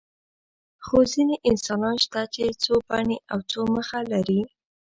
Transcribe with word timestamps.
خو 0.85 0.97
ځینې 1.13 1.35
انسانان 1.49 1.95
شته 2.05 2.21
چې 2.33 2.43
څو 2.63 2.73
بڼې 2.87 3.17
او 3.31 3.39
څو 3.51 3.61
مخه 3.75 3.99
لري. 4.11 4.41